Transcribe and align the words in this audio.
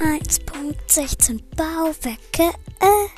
1.16 0.00 1.40
Bauwerke. 1.56 2.54
Äh. 2.80 3.08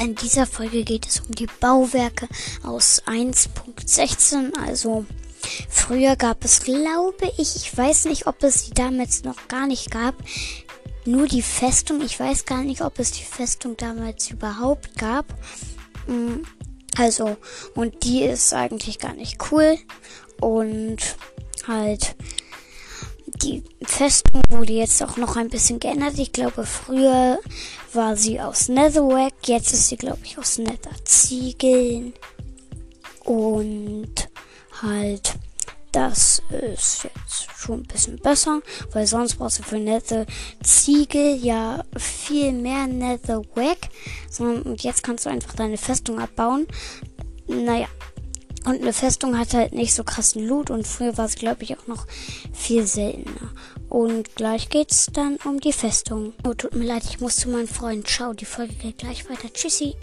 In 0.00 0.14
dieser 0.14 0.46
Folge 0.46 0.84
geht 0.84 1.06
es 1.08 1.20
um 1.20 1.34
die 1.34 1.48
Bauwerke 1.60 2.28
aus 2.62 3.02
1.16. 3.06 4.56
Also 4.56 5.04
früher 5.68 6.14
gab 6.14 6.44
es, 6.44 6.62
glaube 6.62 7.32
ich, 7.38 7.56
ich 7.56 7.76
weiß 7.76 8.04
nicht, 8.04 8.28
ob 8.28 8.40
es 8.44 8.66
die 8.66 8.74
damals 8.74 9.24
noch 9.24 9.48
gar 9.48 9.66
nicht 9.66 9.90
gab, 9.90 10.14
nur 11.04 11.26
die 11.26 11.42
Festung. 11.42 12.02
Ich 12.02 12.20
weiß 12.20 12.44
gar 12.44 12.62
nicht, 12.62 12.82
ob 12.82 13.00
es 13.00 13.10
die 13.10 13.24
Festung 13.24 13.76
damals 13.76 14.30
überhaupt 14.30 14.96
gab. 14.96 15.26
Also, 16.96 17.36
und 17.74 18.04
die 18.04 18.22
ist 18.22 18.52
eigentlich 18.54 18.98
gar 18.98 19.12
nicht 19.12 19.38
cool. 19.50 19.78
Und 20.40 20.98
halt, 21.66 22.16
die 23.42 23.62
Festung 23.82 24.40
wurde 24.48 24.72
jetzt 24.72 25.02
auch 25.02 25.16
noch 25.16 25.36
ein 25.36 25.48
bisschen 25.48 25.78
geändert. 25.78 26.18
Ich 26.18 26.32
glaube, 26.32 26.64
früher 26.64 27.38
war 27.92 28.16
sie 28.16 28.40
aus 28.40 28.68
Netherrack. 28.68 29.34
Jetzt 29.44 29.72
ist 29.72 29.88
sie, 29.88 29.96
glaube 29.96 30.20
ich, 30.24 30.38
aus 30.38 30.58
Netherziegeln. 30.58 32.14
Und 33.24 34.28
halt, 34.82 35.34
das 35.96 36.42
ist 36.50 37.04
jetzt 37.04 37.48
schon 37.56 37.80
ein 37.80 37.82
bisschen 37.84 38.18
besser, 38.18 38.60
weil 38.92 39.06
sonst 39.06 39.36
brauchst 39.36 39.60
du 39.60 39.62
für 39.62 39.78
Nether 39.78 40.26
Ziegel 40.62 41.42
ja 41.42 41.84
viel 41.96 42.52
mehr 42.52 42.86
Netherrack. 42.86 43.88
Und 44.38 44.82
jetzt 44.82 45.02
kannst 45.02 45.24
du 45.24 45.30
einfach 45.30 45.54
deine 45.54 45.78
Festung 45.78 46.18
abbauen. 46.20 46.66
Naja. 47.46 47.86
Und 48.66 48.82
eine 48.82 48.92
Festung 48.92 49.38
hat 49.38 49.54
halt 49.54 49.72
nicht 49.72 49.94
so 49.94 50.04
krassen 50.04 50.46
Loot 50.46 50.70
und 50.70 50.86
früher 50.86 51.16
war 51.16 51.24
es, 51.24 51.36
glaube 51.36 51.62
ich, 51.62 51.78
auch 51.78 51.86
noch 51.86 52.06
viel 52.52 52.86
seltener. 52.86 53.52
Und 53.88 54.34
gleich 54.34 54.68
geht's 54.68 55.06
dann 55.12 55.38
um 55.44 55.60
die 55.60 55.72
Festung. 55.72 56.34
Oh, 56.46 56.52
tut 56.52 56.74
mir 56.74 56.84
leid, 56.84 57.04
ich 57.08 57.20
muss 57.20 57.36
zu 57.36 57.48
meinem 57.48 57.68
Freund. 57.68 58.06
Ciao, 58.06 58.34
die 58.34 58.44
Folge 58.44 58.74
geht 58.74 58.98
gleich 58.98 59.30
weiter. 59.30 59.50
Tschüssi. 59.50 59.94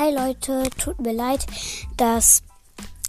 Hi 0.00 0.14
Leute, 0.14 0.62
tut 0.78 0.98
mir 0.98 1.12
leid, 1.12 1.44
dass 1.98 2.42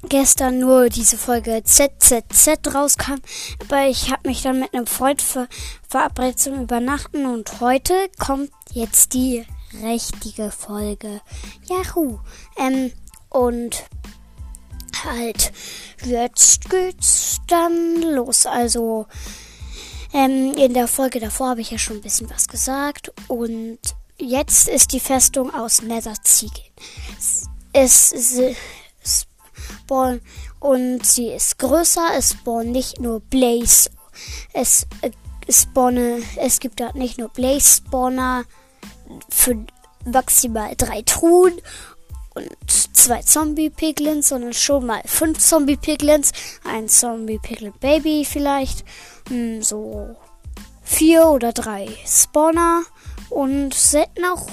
gestern 0.09 0.59
nur 0.59 0.89
diese 0.89 1.17
Folge 1.17 1.63
ZZZ 1.63 2.75
rauskam, 2.75 3.21
aber 3.61 3.87
ich 3.87 4.11
habe 4.11 4.27
mich 4.27 4.41
dann 4.41 4.59
mit 4.59 4.73
einem 4.73 4.87
Freund 4.87 5.21
ver 5.21 5.47
verabredet 5.87 6.39
zum 6.39 6.61
Übernachten 6.61 7.27
und 7.27 7.61
heute 7.61 7.93
kommt 8.19 8.51
jetzt 8.73 9.13
die 9.13 9.45
richtige 9.81 10.51
Folge. 10.51 11.21
Yahoo! 11.69 12.19
Ähm, 12.57 12.91
und 13.29 13.85
halt, 15.05 15.53
jetzt 16.03 16.69
geht's 16.69 17.37
dann 17.47 18.01
los. 18.01 18.45
Also, 18.45 19.07
ähm, 20.11 20.55
in 20.57 20.73
der 20.73 20.89
Folge 20.89 21.21
davor 21.21 21.51
habe 21.51 21.61
ich 21.61 21.71
ja 21.71 21.77
schon 21.77 21.99
ein 21.99 22.01
bisschen 22.01 22.29
was 22.29 22.49
gesagt 22.49 23.13
und 23.29 23.79
jetzt 24.21 24.67
ist 24.67 24.93
die 24.93 24.99
Festung 24.99 25.53
aus 25.53 25.81
Netherziegeln. 25.81 26.67
Es, 27.73 28.13
es, 28.13 28.39
es 29.01 29.27
spawn 29.83 30.21
und 30.59 31.05
sie 31.05 31.27
ist 31.27 31.57
größer. 31.59 32.09
Es 32.17 32.31
spawnen 32.31 32.71
nicht 32.71 32.99
nur 32.99 33.19
Blaze. 33.19 33.89
Es 34.53 34.87
äh, 35.01 35.11
spawne, 35.49 36.21
es 36.37 36.59
gibt 36.59 36.79
dort 36.79 36.95
nicht 36.95 37.17
nur 37.17 37.29
Blaze 37.29 37.77
Spawner 37.77 38.45
für 39.29 39.65
maximal 40.05 40.73
drei 40.75 41.01
Truhen 41.01 41.53
und 42.33 42.47
zwei 42.93 43.21
Zombie-Piglins, 43.21 44.29
sondern 44.29 44.53
schon 44.53 44.85
mal 44.85 45.01
fünf 45.05 45.39
Zombie-Piglins, 45.39 46.31
ein 46.63 46.87
Zombie-Piglin-Baby 46.87 48.25
vielleicht, 48.25 48.85
hm, 49.27 49.61
so 49.61 50.15
vier 50.83 51.27
oder 51.27 51.51
drei 51.51 51.89
Spawner 52.05 52.83
und 53.31 53.73
selten 53.73 54.25
auch 54.25 54.47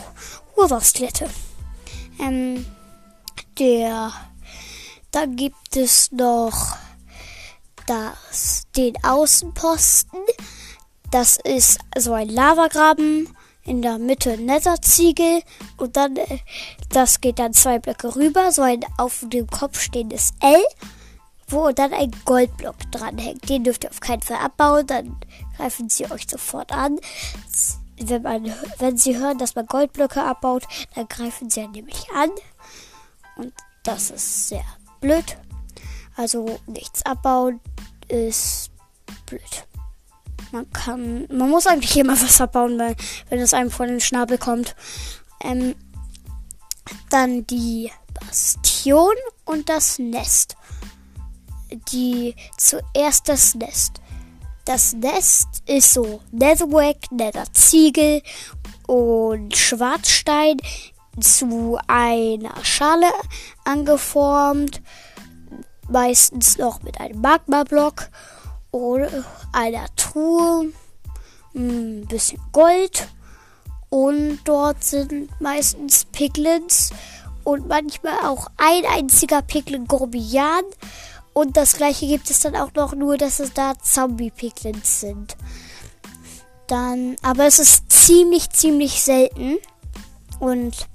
Urwasklette. 0.56 1.28
Ähm, 2.20 2.64
der, 3.58 4.12
da 5.10 5.26
gibt 5.26 5.76
es 5.76 6.12
noch 6.12 6.76
das, 7.86 8.66
den 8.76 8.94
Außenposten. 9.04 10.20
Das 11.10 11.38
ist 11.42 11.78
so 11.98 12.12
ein 12.12 12.28
Lavagraben 12.28 13.28
in 13.64 13.82
der 13.82 13.98
Mitte 13.98 14.38
Netherziegel 14.38 15.42
und 15.76 15.96
dann, 15.96 16.16
äh, 16.16 16.38
das 16.90 17.20
geht 17.20 17.38
dann 17.38 17.52
zwei 17.52 17.78
Blöcke 17.78 18.14
rüber, 18.14 18.52
so 18.52 18.62
ein 18.62 18.84
auf 18.96 19.24
dem 19.26 19.46
Kopf 19.46 19.80
stehendes 19.80 20.32
L, 20.40 20.62
wo 21.48 21.70
dann 21.72 21.92
ein 21.92 22.10
Goldblock 22.24 22.76
dranhängt. 22.92 23.48
Den 23.48 23.64
dürft 23.64 23.84
ihr 23.84 23.90
auf 23.90 24.00
keinen 24.00 24.22
Fall 24.22 24.38
abbauen, 24.38 24.86
dann 24.86 25.16
greifen 25.56 25.90
sie 25.90 26.10
euch 26.10 26.26
sofort 26.28 26.72
an 26.72 26.98
wenn, 28.00 28.22
man, 28.22 28.52
wenn 28.78 28.96
sie 28.96 29.16
hören, 29.18 29.38
dass 29.38 29.54
man 29.54 29.66
Goldblöcke 29.66 30.22
abbaut, 30.22 30.64
dann 30.94 31.08
greifen 31.08 31.50
sie 31.50 31.60
ja 31.60 31.68
nämlich 31.68 32.06
an. 32.14 32.30
Und 33.36 33.52
das 33.82 34.10
ist 34.10 34.48
sehr 34.48 34.64
blöd. 35.00 35.36
Also 36.16 36.60
nichts 36.66 37.04
abbauen 37.06 37.60
ist 38.08 38.70
blöd. 39.26 39.66
Man 40.50 40.70
kann, 40.72 41.26
man 41.30 41.50
muss 41.50 41.66
eigentlich 41.66 41.96
immer 41.96 42.20
was 42.20 42.40
abbauen, 42.40 42.78
weil, 42.78 42.96
wenn 43.28 43.38
es 43.38 43.54
einem 43.54 43.70
vor 43.70 43.86
den 43.86 44.00
Schnabel 44.00 44.38
kommt. 44.38 44.74
Ähm, 45.42 45.74
dann 47.10 47.46
die 47.46 47.90
Bastion 48.14 49.14
und 49.44 49.68
das 49.68 49.98
Nest. 49.98 50.56
Die 51.92 52.34
zuerst 52.56 53.28
das 53.28 53.54
Nest. 53.54 54.00
Das 54.68 54.92
Nest 54.92 55.48
ist 55.64 55.94
so 55.94 56.20
Netherrack, 56.30 57.10
Netherziegel 57.10 58.20
und 58.86 59.56
Schwarzstein 59.56 60.58
zu 61.18 61.78
einer 61.86 62.62
Schale 62.62 63.06
angeformt. 63.64 64.82
Meistens 65.88 66.58
noch 66.58 66.82
mit 66.82 67.00
einem 67.00 67.18
Magma-Block 67.18 68.10
oder 68.70 69.24
einer 69.54 69.86
Truhe. 69.96 70.70
Ein 71.54 72.04
bisschen 72.06 72.42
Gold. 72.52 73.08
Und 73.88 74.40
dort 74.44 74.84
sind 74.84 75.30
meistens 75.40 76.04
Piglins 76.04 76.90
und 77.42 77.68
manchmal 77.68 78.18
auch 78.22 78.48
ein 78.58 78.84
einziger 78.84 79.40
Piglin 79.40 79.86
Grobian 79.86 80.64
und 81.38 81.56
das 81.56 81.76
gleiche 81.76 82.08
gibt 82.08 82.30
es 82.30 82.40
dann 82.40 82.56
auch 82.56 82.74
noch, 82.74 82.96
nur 82.96 83.16
dass 83.16 83.38
es 83.38 83.52
da 83.52 83.78
Zombie-Piglins 83.78 84.98
sind. 84.98 85.36
Dann, 86.66 87.14
aber 87.22 87.46
es 87.46 87.60
ist 87.60 87.92
ziemlich, 87.92 88.50
ziemlich 88.50 89.00
selten. 89.00 89.58
Und 90.40 90.88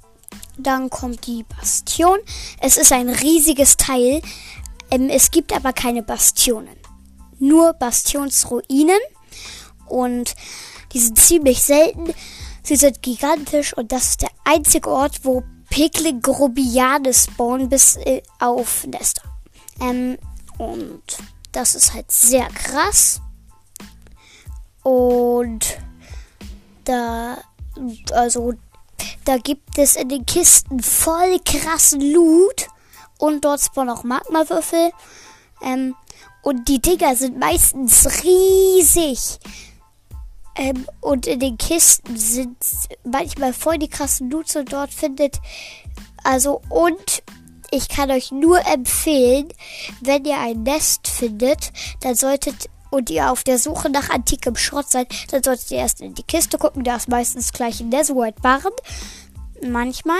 dann 0.58 0.90
kommt 0.90 1.26
die 1.26 1.44
Bastion. 1.44 2.18
Es 2.60 2.76
ist 2.76 2.92
ein 2.92 3.08
riesiges 3.08 3.78
Teil. 3.78 4.20
Ähm, 4.90 5.08
es 5.08 5.30
gibt 5.30 5.54
aber 5.54 5.72
keine 5.72 6.02
Bastionen. 6.02 6.76
Nur 7.38 7.72
Bastionsruinen. 7.72 9.00
Und 9.86 10.34
die 10.92 11.00
sind 11.00 11.18
ziemlich 11.18 11.62
selten. 11.62 12.12
Sie 12.62 12.76
sind 12.76 13.00
gigantisch 13.00 13.74
und 13.74 13.92
das 13.92 14.10
ist 14.10 14.20
der 14.20 14.30
einzige 14.44 14.90
Ort, 14.90 15.20
wo 15.22 15.42
Piglin 15.70 16.20
Grobiane 16.20 17.14
spawnen 17.14 17.70
bis 17.70 17.96
äh, 17.96 18.20
auf 18.40 18.86
Nester. 18.86 19.22
Ähm, 19.80 20.18
und 20.58 21.02
das 21.52 21.74
ist 21.74 21.94
halt 21.94 22.10
sehr 22.10 22.46
krass. 22.48 23.20
Und 24.82 25.78
da, 26.84 27.38
also, 28.12 28.54
da 29.24 29.38
gibt 29.38 29.78
es 29.78 29.96
in 29.96 30.08
den 30.08 30.26
Kisten 30.26 30.80
voll 30.80 31.38
krassen 31.44 32.00
Loot. 32.00 32.68
Und 33.18 33.44
dort 33.44 33.60
spawnen 33.60 33.94
auch 33.94 34.04
Magmawürfel. 34.04 34.90
Ähm, 35.62 35.94
und 36.42 36.68
die 36.68 36.82
Dinger 36.82 37.16
sind 37.16 37.38
meistens 37.38 38.06
riesig. 38.22 39.38
Ähm, 40.56 40.86
und 41.00 41.26
in 41.26 41.40
den 41.40 41.56
Kisten 41.56 42.16
sind 42.16 42.56
manchmal 43.04 43.52
voll 43.52 43.78
die 43.78 43.88
krassen 43.88 44.30
Loot 44.30 44.54
und 44.56 44.72
dort 44.72 44.92
findet. 44.92 45.40
Also, 46.22 46.60
und 46.68 47.22
ich 47.74 47.88
kann 47.88 48.10
euch 48.10 48.30
nur 48.30 48.64
empfehlen, 48.66 49.48
wenn 50.00 50.24
ihr 50.24 50.38
ein 50.38 50.62
Nest 50.62 51.08
findet, 51.08 51.72
dann 52.00 52.14
solltet 52.14 52.70
und 52.90 53.10
ihr 53.10 53.32
auf 53.32 53.42
der 53.42 53.58
Suche 53.58 53.90
nach 53.90 54.10
antikem 54.10 54.54
Schrott 54.54 54.88
seid, 54.88 55.12
dann 55.32 55.42
solltet 55.42 55.72
ihr 55.72 55.78
erst 55.78 56.00
in 56.00 56.14
die 56.14 56.22
Kiste 56.22 56.58
gucken. 56.58 56.84
Da 56.84 56.94
ist 56.94 57.08
meistens 57.08 57.52
gleich 57.52 57.80
ein 57.80 57.88
Netherite 57.88 58.40
Barren. 58.40 58.72
Manchmal. 59.66 60.16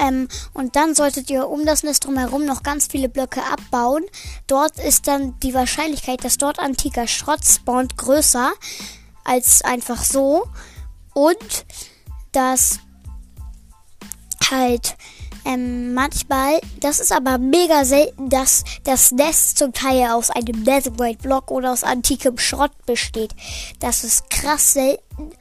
Ähm, 0.00 0.28
und 0.54 0.74
dann 0.74 0.96
solltet 0.96 1.30
ihr 1.30 1.48
um 1.48 1.64
das 1.64 1.84
Nest 1.84 2.04
drumherum 2.04 2.44
noch 2.44 2.64
ganz 2.64 2.88
viele 2.88 3.08
Blöcke 3.08 3.42
abbauen. 3.44 4.04
Dort 4.48 4.78
ist 4.80 5.06
dann 5.06 5.38
die 5.40 5.54
Wahrscheinlichkeit, 5.54 6.24
dass 6.24 6.36
dort 6.36 6.58
antiker 6.58 7.06
Schrott 7.06 7.44
spawnt, 7.44 7.96
größer 7.96 8.52
als 9.24 9.62
einfach 9.62 10.02
so. 10.02 10.48
Und 11.14 11.64
dass 12.32 12.80
halt 14.50 14.96
ähm, 15.44 15.94
manchmal, 15.94 16.60
das 16.80 17.00
ist 17.00 17.12
aber 17.12 17.38
mega 17.38 17.84
selten, 17.84 18.28
dass 18.28 18.64
das 18.84 19.12
Nest 19.12 19.58
zum 19.58 19.72
Teil 19.72 20.10
aus 20.10 20.30
einem 20.30 20.62
Netherite 20.62 21.22
Block 21.22 21.50
oder 21.50 21.72
aus 21.72 21.84
antikem 21.84 22.38
Schrott 22.38 22.72
besteht. 22.86 23.34
Das 23.80 24.04
ist 24.04 24.30
krass 24.30 24.74
selten. 24.74 25.32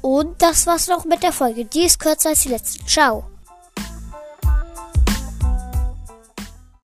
Und 0.00 0.40
das 0.42 0.66
war's 0.66 0.88
noch 0.88 1.04
mit 1.04 1.22
der 1.22 1.32
Folge. 1.32 1.64
Die 1.64 1.82
ist 1.82 1.98
kürzer 1.98 2.30
als 2.30 2.42
die 2.42 2.50
letzte. 2.50 2.84
Ciao. 2.86 3.24